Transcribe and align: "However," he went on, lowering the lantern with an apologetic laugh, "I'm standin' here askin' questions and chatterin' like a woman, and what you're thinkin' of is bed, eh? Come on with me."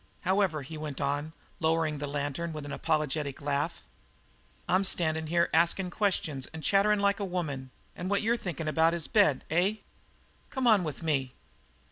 "However," 0.21 0.63
he 0.63 0.79
went 0.79 0.99
on, 0.99 1.31
lowering 1.59 1.99
the 1.99 2.07
lantern 2.07 2.53
with 2.53 2.65
an 2.65 2.71
apologetic 2.73 3.39
laugh, 3.39 3.83
"I'm 4.67 4.83
standin' 4.83 5.27
here 5.27 5.47
askin' 5.53 5.91
questions 5.91 6.47
and 6.55 6.63
chatterin' 6.63 6.97
like 7.01 7.19
a 7.19 7.23
woman, 7.23 7.69
and 7.95 8.09
what 8.09 8.23
you're 8.23 8.35
thinkin' 8.35 8.67
of 8.67 8.79
is 8.95 9.07
bed, 9.07 9.45
eh? 9.51 9.75
Come 10.49 10.65
on 10.65 10.83
with 10.83 11.03
me." 11.03 11.35